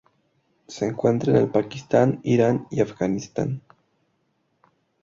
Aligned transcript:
Se 0.67 0.87
encuentra 0.87 1.29
en 1.31 1.37
el 1.37 1.47
Pakistán, 1.51 2.21
Irán 2.23 2.65
y 2.71 2.81
Afganistán. 2.81 3.61